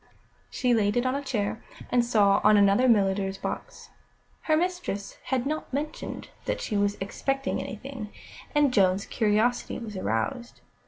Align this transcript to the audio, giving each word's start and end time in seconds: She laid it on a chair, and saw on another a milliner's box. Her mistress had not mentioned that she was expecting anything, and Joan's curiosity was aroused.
She 0.49 0.73
laid 0.73 0.97
it 0.97 1.05
on 1.05 1.13
a 1.13 1.21
chair, 1.23 1.63
and 1.91 2.03
saw 2.03 2.41
on 2.43 2.57
another 2.57 2.85
a 2.85 2.89
milliner's 2.89 3.37
box. 3.37 3.91
Her 4.41 4.57
mistress 4.57 5.19
had 5.25 5.45
not 5.45 5.71
mentioned 5.71 6.29
that 6.45 6.59
she 6.59 6.75
was 6.75 6.97
expecting 6.99 7.61
anything, 7.61 8.11
and 8.55 8.73
Joan's 8.73 9.05
curiosity 9.05 9.77
was 9.77 9.95
aroused. 9.95 10.61